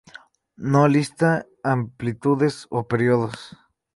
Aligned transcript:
No 0.71 0.83
lista 0.93 1.29
amplitudes 1.75 2.55
o 2.77 2.79
períodos. 2.91 3.39